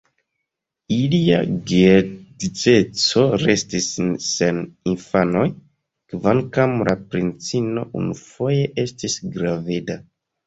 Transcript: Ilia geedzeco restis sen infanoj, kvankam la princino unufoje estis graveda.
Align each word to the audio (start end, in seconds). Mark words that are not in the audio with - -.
Ilia 0.93 1.41
geedzeco 1.71 3.25
restis 3.43 3.89
sen 4.29 4.63
infanoj, 4.93 5.45
kvankam 6.15 6.75
la 6.89 6.95
princino 7.13 7.85
unufoje 8.03 8.65
estis 8.85 9.19
graveda. 9.37 9.99